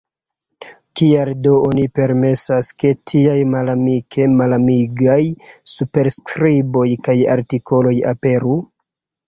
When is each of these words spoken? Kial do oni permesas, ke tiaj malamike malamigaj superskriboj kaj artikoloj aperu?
Kial 0.99 1.29
do 1.47 1.51
oni 1.67 1.83
permesas, 1.99 2.71
ke 2.83 2.93
tiaj 3.11 3.37
malamike 3.51 4.27
malamigaj 4.41 5.21
superskriboj 5.77 6.89
kaj 7.09 7.19
artikoloj 7.39 7.97
aperu? 8.17 8.59